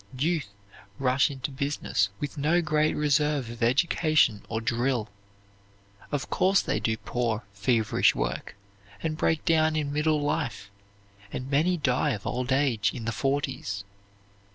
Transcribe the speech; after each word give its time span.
Youth 0.17 0.49
rush 0.97 1.29
into 1.29 1.51
business 1.51 2.09
with 2.19 2.35
no 2.35 2.59
great 2.59 2.95
reserve 2.95 3.51
of 3.51 3.61
education 3.61 4.41
or 4.49 4.59
drill; 4.59 5.09
of 6.11 6.27
course 6.31 6.63
they 6.63 6.79
do 6.79 6.97
poor, 6.97 7.43
feverish 7.53 8.15
work, 8.15 8.55
and 9.03 9.15
break 9.15 9.45
down 9.45 9.75
in 9.75 9.93
middle 9.93 10.19
life, 10.19 10.71
and 11.31 11.51
many 11.51 11.77
die 11.77 12.13
of 12.13 12.25
old 12.25 12.51
age 12.51 12.95
in 12.95 13.05
the 13.05 13.11
forties. 13.11 13.83